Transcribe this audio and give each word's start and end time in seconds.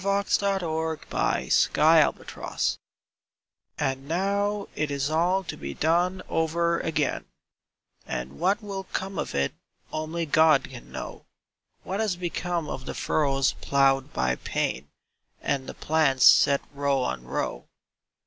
[i6] 0.01 0.39
Vigils 0.39 1.67
THE 1.67 1.73
GARDEN 1.75 2.77
And 3.77 4.07
now 4.07 4.67
it 4.73 4.89
is 4.89 5.11
all 5.11 5.43
to 5.43 5.55
be 5.55 5.75
done 5.75 6.23
over 6.27 6.79
again, 6.79 7.25
And 8.07 8.39
what 8.39 8.63
will 8.63 8.85
come 8.85 9.19
of 9.19 9.35
it 9.35 9.53
only 9.93 10.25
God 10.25 10.71
can 10.71 10.91
know. 10.91 11.27
What 11.83 11.99
has 11.99 12.15
become 12.15 12.67
of 12.67 12.87
the 12.87 12.95
furrows 12.95 13.53
ploughed 13.61 14.11
by 14.11 14.37
pain, 14.37 14.89
And 15.39 15.67
the 15.69 15.75
plants 15.75 16.25
set 16.25 16.61
row 16.73 17.03
on 17.03 17.23
row 17.23 17.67